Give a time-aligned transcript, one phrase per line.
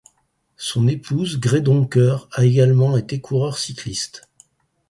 [0.57, 4.27] Son épouse Gre Donker a également été coureur cycliste.